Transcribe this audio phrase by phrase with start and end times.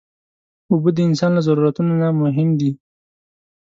[0.71, 2.71] اوبه د انسان له ضرورتونو نه مهم دي.